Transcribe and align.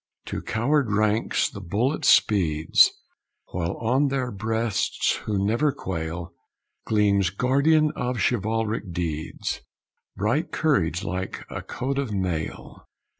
To 0.25 0.41
coward 0.41 0.91
ranks 0.91 1.47
the 1.47 1.61
bullet 1.61 2.05
speeds, 2.05 2.89
While 3.51 3.77
on 3.77 4.07
their 4.07 4.31
breasts 4.31 5.17
who 5.25 5.37
never 5.37 5.71
quail, 5.71 6.33
Gleams, 6.87 7.29
guardian 7.29 7.91
of 7.91 8.17
chivalric 8.19 8.91
deeds, 8.91 9.61
Bright 10.15 10.51
courage 10.51 11.03
like 11.03 11.45
a 11.51 11.61
coat 11.61 11.99
of 11.99 12.11
mail. 12.11 12.87